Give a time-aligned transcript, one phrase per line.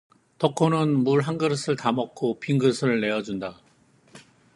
[0.39, 3.61] 덕호는 물 한 그릇을 다 먹고 빈 그릇을 내준다.